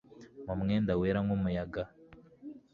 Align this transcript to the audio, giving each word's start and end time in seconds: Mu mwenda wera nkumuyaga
Mu 0.45 0.53
mwenda 0.61 0.91
wera 0.99 1.19
nkumuyaga 1.25 1.83